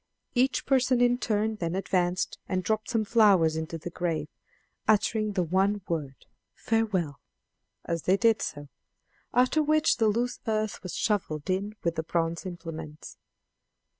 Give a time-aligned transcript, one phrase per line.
[0.33, 4.29] Each person in turn then advanced and dropped some flowers into the grave,
[4.87, 7.19] uttering the one word "Farewell"
[7.85, 8.67] as they did so;
[9.31, 13.17] after which the loose earth was shoveled in with the bronze implements.